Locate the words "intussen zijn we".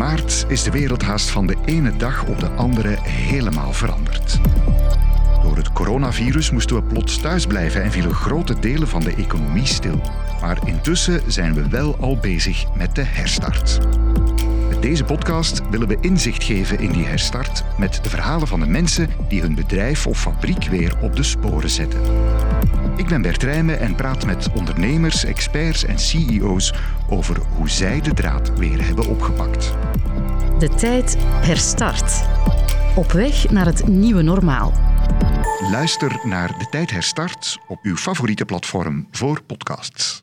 10.64-11.68